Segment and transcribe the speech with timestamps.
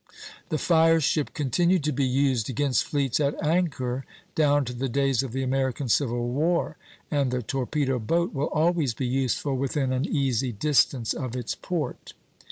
[0.49, 5.21] The fire ship continued to be used against fleets at anchor down to the days
[5.21, 6.75] of the American Civil War;
[7.11, 12.13] and the torpedo boat will always be useful within an easy distance of its port.